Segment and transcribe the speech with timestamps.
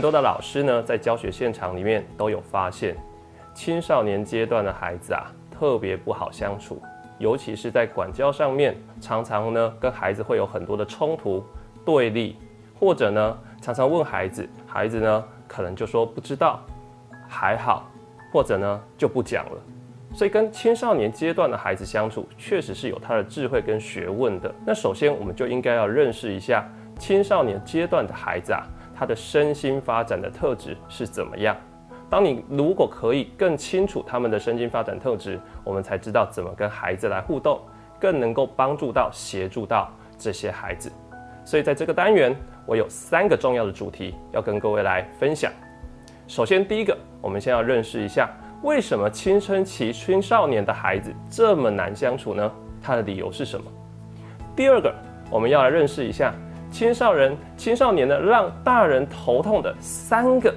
[0.00, 2.96] 很多的老师呢，在教学现场里面都有发现，
[3.52, 6.80] 青少年阶段的孩子啊，特别不好相处，
[7.18, 11.44] 尤其是在管教上面，常常呢跟孩子会有很多的冲突、
[11.84, 12.34] 对立，
[12.78, 16.62] 或者呢常常问孩子，孩子呢可能就说不知道，
[17.28, 17.86] 还好，
[18.32, 19.60] 或者呢就不讲了。
[20.14, 24.50] 所以跟青少年阶段的孩子相处，确实是有他的智慧跟学问的。
[24.64, 26.66] 那首先我们就应该要认识一下
[26.98, 28.66] 青少年阶段的孩子啊。
[29.00, 31.56] 他的身心发展的特质是怎么样？
[32.10, 37.62] 当你如果可以更清楚他们的身心发展特质，我们才知道怎么跟孩子来互动，
[37.98, 40.92] 更能够帮助到、协助到这些孩子。
[41.46, 42.36] 所以在这个单元，
[42.66, 45.50] 我有三个重要的主题要跟各位来分享。
[46.28, 48.28] 首先，第一个，我们先要认识一下
[48.62, 52.52] 为什么青春期青少年的孩子这么难相处呢？
[52.82, 53.64] 他的理由是什么？
[54.54, 54.94] 第二个，
[55.30, 56.34] 我们要来认识一下。
[56.70, 60.54] 青少年、青少年呢，让大人头痛的三个、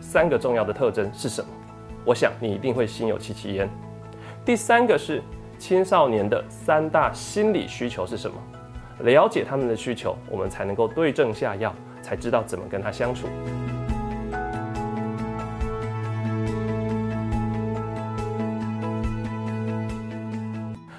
[0.00, 1.48] 三个重要的特征是什么？
[2.04, 3.68] 我想你一定会心有戚戚焉。
[4.44, 5.22] 第三个是
[5.58, 8.36] 青少年的三大心理需求是什么？
[9.04, 13.28] 了解他们的需求，我们才能够对症下药，才知道怎么跟他相处。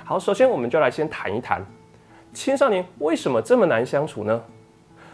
[0.05, 1.63] 好，首先我们就来先谈一谈
[2.33, 4.41] 青少年为什么这么难相处呢？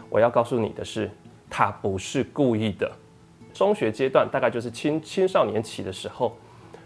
[0.08, 1.10] 我要告诉你的是，
[1.50, 2.90] 他不是故意的。
[3.52, 6.34] 中学阶段大概就是青青少年期的时候，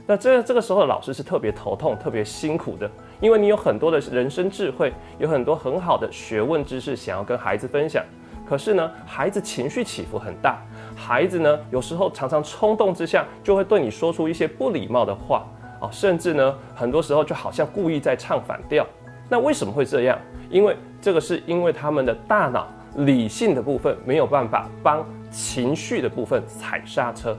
[0.07, 8.05] 那这这个时候的老师是特别头痛、特别辛苦的，因为你有很多的人生智慧，有很多很好的学问知识想要跟孩子分享。
[8.45, 10.61] 可是呢，孩子情绪起伏很大，
[10.97, 15.47] 孩子呢有时候常常冲动之下就会对你说出一些不礼貌的话
[15.81, 18.85] 哦，甚至呢很多时候就好像故意在唱反调。
[19.29, 20.19] 那为什么会这样？
[20.51, 22.67] 因为这个是因为他们的大脑。
[22.99, 27.37] 理性的部分没有办法帮情绪的部分踩刹车，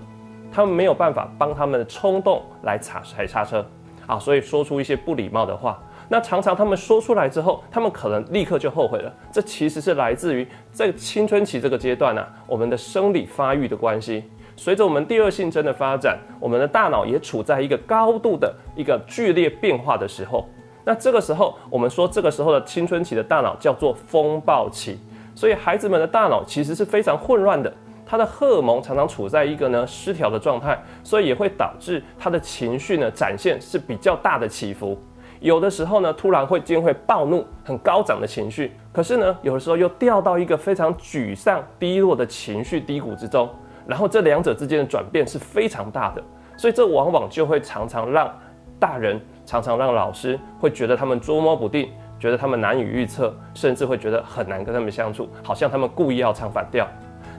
[0.51, 3.65] 他们没有办法帮他们的冲动来踩踩刹车
[4.05, 5.81] 啊，所以说出一些不礼貌的话。
[6.09, 9.09] 那常常他们说出来之后，他们可能立刻就后悔了。
[9.31, 14.25] 这其实是来自于在青春期这个阶段呢，我们的生理发育的关系。
[14.57, 20.45] 随着我们第二性征的发展，我们的大脑也处在一个高度的一个剧烈变化的时候。
[20.85, 24.97] 那这个时候，我们说这个时候的青春期的大脑叫做风暴期。
[25.33, 27.73] 所以孩子们的大脑其实是非常混乱的，
[28.05, 34.97] 他的荷尔蒙常常处在一个呢失调的状态，所以也会导致他的情绪呢展现是比较大的起伏。
[35.41, 43.49] 有的时候呢突然会间会暴怒，很高涨的情绪，可是呢有的时候又掉到一个非常沮丧、低落的情绪低谷之中，
[43.85, 46.23] 然后这两者之间的转变是非常大的，
[46.55, 48.33] 所以这往往就会常常让
[48.79, 51.89] 大人、常常让老师会觉得他们捉摸不定。
[52.17, 56.87] 觉得他们难以预测，甚至会觉得很难跟他们相处，好像他们故意要唱反调。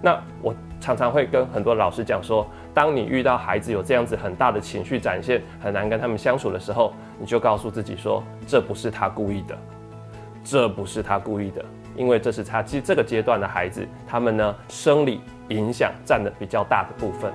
[0.02, 9.56] 那我常常会跟很多老师讲说，当你遇到孩子有这样子很大的情绪展现，很难跟他们相处的时候，你就告诉自己说，这不是他故意的，
[10.44, 11.64] 这不是他故意的，
[11.96, 17.32] 因为这是他其实这个阶段的孩子，他们呢生理影响占的比较大的部分。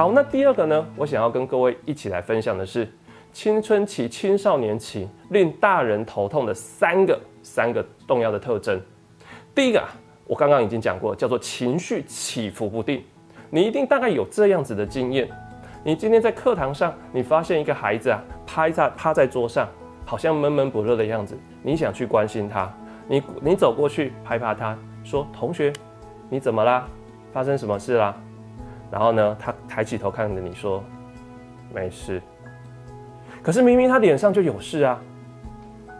[0.00, 0.86] 好，那第二个呢？
[0.96, 2.90] 我想要跟各位一起来分享的是
[3.34, 8.80] 青春期、青少年期令大人头痛的三个三个重要的特征。
[9.54, 9.90] 第一个啊，
[10.26, 13.04] 我刚刚已经讲过，叫做情绪起伏不定。
[13.50, 15.28] 你一定大概有这样子的经验：
[15.84, 19.68] 你今天在课堂上，你发现一个孩子啊，趴在趴在桌上，
[20.06, 21.38] 好像闷闷不乐的样子。
[21.62, 22.74] 你想去关心他，
[23.06, 24.74] 你你走过去拍拍他，
[25.04, 25.70] 说：“同学，
[26.30, 26.88] 你怎么啦？
[27.34, 28.16] 发生什么事啦？”
[28.90, 30.82] 然后呢，他抬起头看着你说
[31.72, 32.20] ：“没事。”
[33.42, 34.98] 可是明明他脸上就有事啊。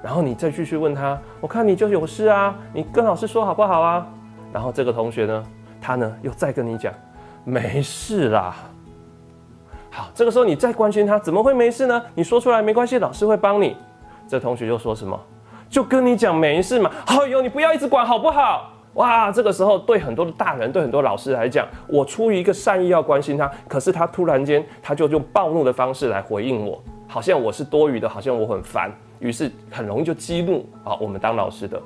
[0.02, 4.06] 然后你再继续问他：“我看你就有事啊，你跟老师说好不好啊？”
[4.52, 5.44] 然后这个同学呢，
[5.80, 6.92] 他呢又再跟你讲
[7.44, 8.56] ：“没事啦。”
[9.92, 12.02] 好，这个时候你再关心他，怎么会没事呢？
[12.14, 13.76] 你说出来没关系，老师会帮你。
[14.26, 15.18] 这同学又说什么？
[15.68, 16.90] 就跟你讲没事嘛。
[17.06, 18.72] 哎呦，你不要一直管好不好？
[18.94, 28.90] 哇，这个时候对很多的大人，对很多老师来讲，我出于一个善意要关心他，可是他突然间他就用暴怒的方式来回应我，好像我是多余的，好像我很烦，
[29.20, 31.80] 于是很容易就激怒啊我们当老师的。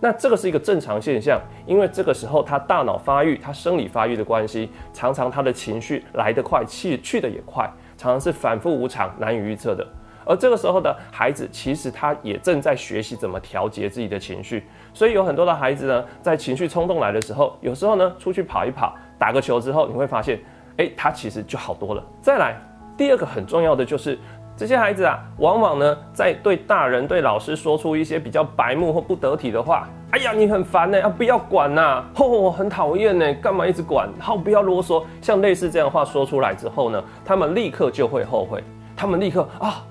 [0.00, 9.86] 那这个是一个正常现象，因为这个时候他大脑发育，他生理发育的关系，常常他的情绪来得快，去去的也快，常常是反复无常，难以预测的。
[10.24, 20.40] 而这个时候的孩子，其实他也正在学习怎么调节自己的情绪，所以有很多的孩子呢，在情绪冲动来的时候，有时候呢出去跑一跑，打个球之后，你会发现，
[20.76, 22.02] 哎，他其实就好多了。
[22.20, 22.56] 再来，
[22.96, 24.18] 第二个很重要的就是，
[24.56, 29.88] 这些孩子啊，往往呢在对大人、对老师说出一些比较白目或不得体的话。
[30.10, 34.08] 哎呀，你很烦呢，啊，不要管呐，吼，很讨厌呢，干嘛一直管？
[34.20, 35.02] 好，不要啰嗦。
[35.20, 38.62] 像类似这样的话说出来之后呢，他们立刻就会后悔，
[38.96, 39.82] 他们立刻啊，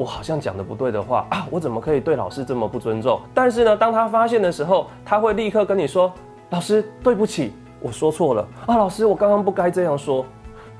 [0.00, 3.20] 我好像讲的不对的话 啊，我怎么可以对老师这么不尊重？
[3.34, 6.10] 但是呢，当他发现的时候，他会立刻跟你说，
[6.48, 10.24] 老师对不起，我说错了啊，老师我刚刚不该这样说。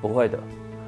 [0.00, 0.38] 不会的，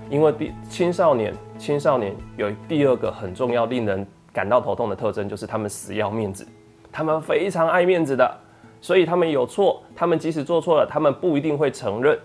[0.08, 6.48] 因为第青少年，青少年有第二个很重要、令人感到头痛的特征，就是他们死要面子。
[6.90, 8.34] 他们非常爱面子的，
[8.80, 12.18] 所以他们有错，他们即使做错了，他们不一定会承认。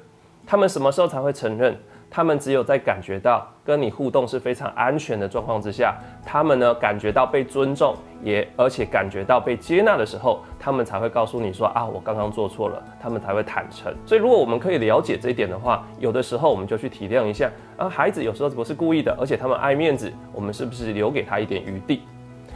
[0.46, 1.78] 他们什么时候才会承认？
[2.10, 5.96] 他们只有在感觉到跟你互动是非常安全的状况之下，
[6.26, 12.82] 他们呢感觉到被尊重，也而且感觉到被接纳的时候，他们才会告诉你说啊，我刚刚做错了。
[13.00, 13.94] 他们才会坦诚。
[14.06, 22.02] 所以如果我们可以了解这一点的话，有的时候我们就去体谅一下啊，孩子有时候不是故意的，而且他们爱面子，我们是不是留给他一点余地？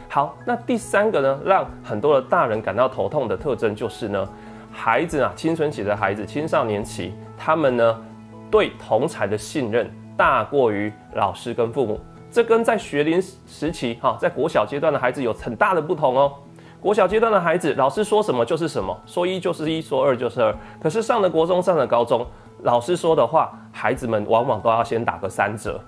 [0.08, 4.28] 好，那第三个呢，让很多的大人感到头痛的特征就是呢，
[4.70, 8.04] 孩子啊，青春期的孩子、青少年期，他们呢
[8.52, 11.98] 对同才的信任大过于老师跟父母。
[12.30, 16.32] 这跟在学龄时期哈，在国小阶段的孩子有很大的不同哦。
[16.78, 20.54] 国小阶段的孩子，老师说什么就是什么，说一就是一，说二就是二。
[20.80, 22.26] 可是上了国中、上了高中，
[22.62, 25.80] 老师说的话，孩子们往往都要先打个三折。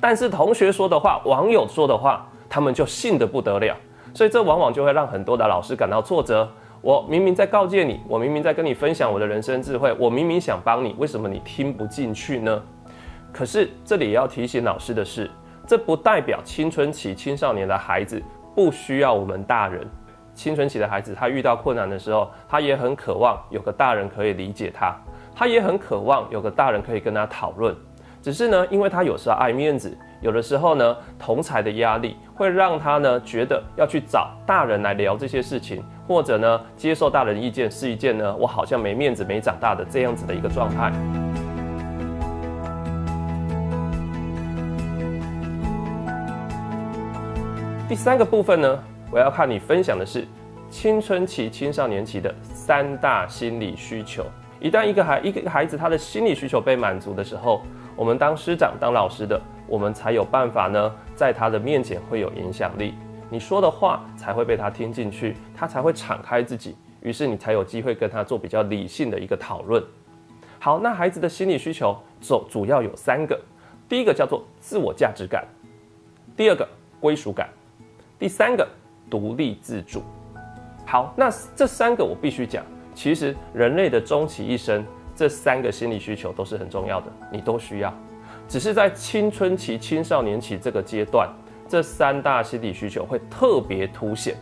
[0.00, 2.24] 但是同学说的话，网友说的话。
[2.52, 3.76] 他们就信得不得了，
[4.12, 6.48] 所以这往往就会让很多的老师感到挫折。
[6.82, 12.62] 我明明在告诫你，我明明在跟你分享我的人生智慧，我明明想帮你，为什么你听不进去呢？
[13.30, 15.30] 可是这里要提醒老师的是，
[15.66, 18.22] 这不代表青春期青少年的孩子
[18.54, 19.86] 不需要我们大人。
[20.32, 24.96] 青春期的孩子他遇到困难的时候，他也很渴望有个大人可以理解他，
[25.34, 27.76] 他也很渴望有个大人可以跟他讨论。
[28.22, 29.96] 只是呢，因为他有时候爱面子。
[30.20, 40.92] 有的时候呢，同才的压力会让他呢觉得要去找大人来聊这些事情，或者呢接受大人意见是一件呢我好像没面子、没长大的这样子的一个状态。
[47.88, 48.78] 第三个部分呢，
[49.10, 50.28] 我要看你分享的是
[50.68, 54.26] 青春期、青少年期的三大心理需求。
[54.60, 57.62] 一旦一个孩一个孩子他的心理需求被满足的时候，
[58.00, 59.38] 我们当师长、当老师的。
[59.68, 62.94] 我们才有办法呢，在他的面前会有影响力，
[63.28, 69.84] 你说的话才会被他听进去，他才会敞开自己，于是你才有机会跟他做比较理性的一个讨论。
[70.58, 73.38] 好，那孩子的心理需求主主要有三个，
[73.86, 75.46] 第一个叫做自我价值感，
[76.34, 76.66] 第二个
[76.98, 77.50] 归属感，
[78.18, 78.66] 第三个
[79.10, 80.02] 独立自主。
[80.84, 84.84] 好，那这三个我必须讲，其实人类的终其一生，
[85.20, 87.92] 这三个心理需求都是很重要的，你都需要。
[88.48, 91.28] 只是在青春期、青少年期这个阶段，
[91.68, 94.34] 这三大心理需求会特别凸显，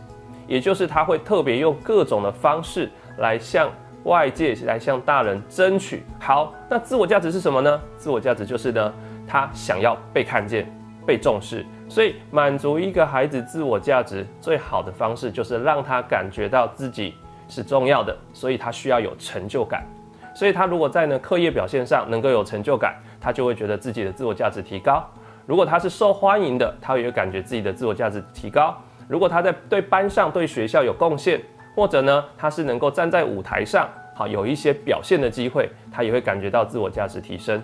[0.47, 3.69] 也就是他会特别用各种的方式来向
[4.05, 6.01] 外界、来向大人争取。
[6.17, 7.81] 好，那自我价值是什么呢？
[7.97, 8.93] 自我价值就是呢，
[9.27, 10.65] 他想要被看见、
[11.05, 11.65] 被重视。
[11.89, 17.15] 所以，满足一个孩子自我价值最好的方式，就是让他感觉到自己
[17.49, 18.17] 是重要的。
[18.31, 19.85] 所以他需要有成就感。
[20.39, 22.95] 所以他如果在呢课业表现上能够有成就感。
[23.21, 25.05] 他就会觉得自己的自我价值提高。
[25.45, 28.73] 如果他是受欢迎的，他也会感觉自己的自我价值提高。
[29.09, 31.41] 如果他在对班上、对学校有贡献，
[31.75, 37.61] 或者呢，他是能够站在舞台上，好有一些表现的机会，他也会感觉到自我价值提升。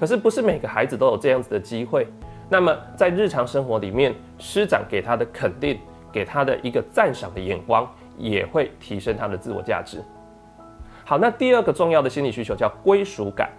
[0.00, 2.06] 可是不是每个孩子都有这样子的机会。
[2.48, 5.78] 那么在日常生活里面，师长给他的肯定，
[6.10, 10.02] 给他的一个赞赏的眼光，也会提升他的自我价值。
[11.06, 13.50] 好，那第二个重要的心理需求叫归属感。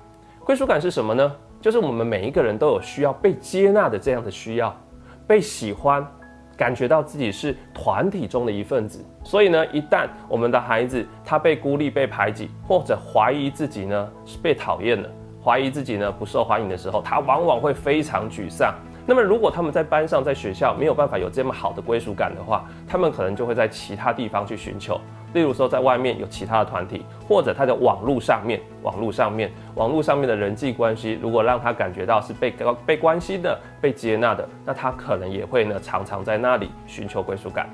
[0.43, 1.31] 归属感是什么呢？
[1.61, 4.75] 就是我们每一个人都有需要被接纳的这样的需要，
[5.27, 6.05] 被喜欢，
[6.57, 9.05] 感觉到自己是团体中的一份子。
[9.23, 15.11] 所以呢，一旦我们的孩子他被孤立、被排挤，或者怀疑自己呢是被讨厌的，
[15.43, 18.73] 怀疑自己呢不受欢迎的时候，他往往会非常沮丧。
[19.05, 24.99] 那么，如果他们在班上、在学校没有办法有这么好的归属感的话，他们可能就会在其他地方去寻求。
[25.35, 32.53] 例如说，在外面有其他的团体，或者他的网络上面、网络上面、网络上面的人际关系，如果让他感觉到是被
[32.85, 37.69] 被关心的、被接纳的，那他可能也会呢常常在那里寻求归属感。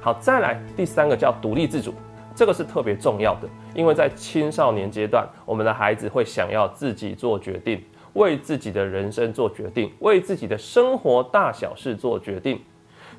[0.00, 1.94] 好，再来第三个叫独立自主，
[2.34, 7.80] 这个是特别重要的，因为在青少年阶段，我们的孩子会想要自己做决定，
[8.14, 12.60] 为自己的人生做决定，为自己的生活大小事做决定。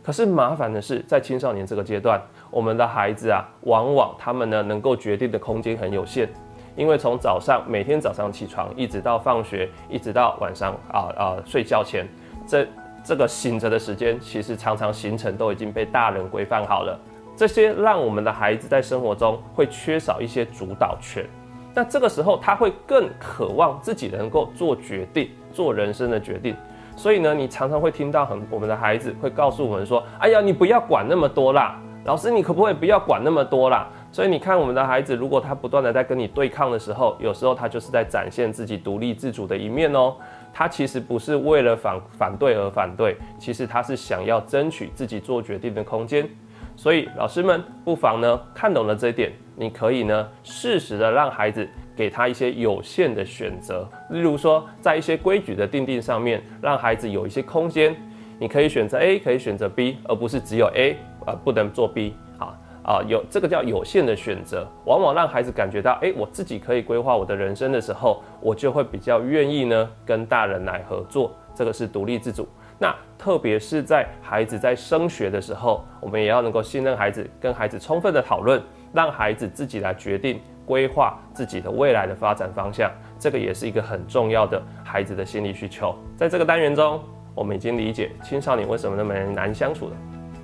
[0.03, 6.27] 可是麻烦的是，在青少年这个阶段，我们的孩子啊，往往他们呢能够决定的空间很有限，
[6.75, 12.05] 因为从早上每天早上起床，一直到放学，一直到晚上啊啊睡觉前，
[12.45, 12.67] 这
[13.01, 16.99] 这个醒着的时间，其实常常行程都已经被大人规范好了。
[17.35, 21.25] 这些让我们的孩子在生活中会缺少一些主导权。
[21.73, 26.55] 那这个时候，他会更渴望自己能够做决定，做人生的决定。
[26.95, 40.15] 所以呢，你常常会听到很我们的孩子会告诉我们说：“哎呀，你不要管那么多啦，老师，你可不可以不要管那么多啦？”所以你看，我们的孩子如果他不断的在跟你对抗的时候，有时候他就是在展现自己独立自主的一面哦。
[40.53, 46.29] 他其实不是为了反反对而反对，其实他是想要争取自己做决定的空间。
[46.75, 57.95] 所以老师们不妨呢看懂了这一点，你可以呢适时的让孩子给他一些有限的选择，例如说在一些规矩的定定上面，让孩子有一些空间，
[58.39, 72.47] 你可以选择 A，可以选择 B，而不是只有 A，呃不能做 B 啊啊有这个叫有限的选择，往往让孩子感觉到，哎我自己可以规划我的人生的时候，我就会比较愿意呢跟大人来合作，这个是独立自主。
[72.79, 82.91] 那特别是在孩子在升学的时候，我们也要能够信任孩子，跟孩子充分的讨论，让孩子自己来决定规划自己的未来的发展方向。
[83.19, 85.95] 这个也是一个很重要的孩子的心理需求。
[86.17, 87.01] 在这个单元中，
[87.33, 89.95] 我们已经理解青少年为什么那么难相处了。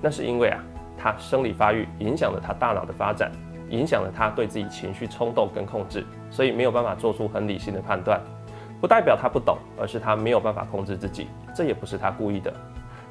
[0.01, 0.63] 那是因为啊，
[0.97, 3.31] 他生理发育影响了他大脑的发展，
[3.69, 8.21] 影响了他对自己情绪冲动跟控制，所以没有办法做出很理性的判断。
[8.79, 11.27] 不代表他不懂，而是他没有办法控制自己。
[11.53, 12.53] 这也不是他故意的。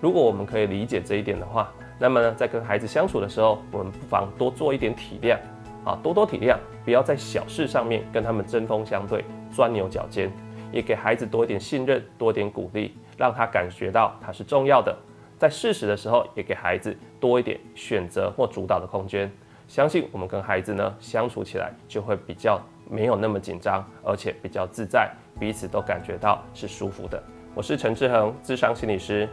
[0.00, 5.37] 如果我们可以理解这一点的话，那么呢，在跟孩子相处的时候，我们不妨多做一点体谅
[5.85, 10.30] 啊，多多体谅，不要在小事上面跟他们针锋相对、钻牛角尖，
[10.73, 14.97] 也给孩子多一点信任、多点鼓励，让他感觉到他是重要的。
[15.38, 19.30] 在适时的时候，也给孩子多一点选择或主导的空间。
[19.68, 25.11] 相信我们跟孩子呢相处起来就会比较没有那么紧张，而且比较自在。
[25.38, 27.23] 彼此都感觉到是舒服的。
[27.54, 29.28] 我是陈志恒，智商心理师，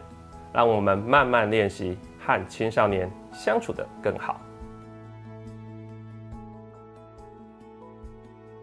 [0.54, 4.40] 让我们慢慢练习和青少年相处的更好。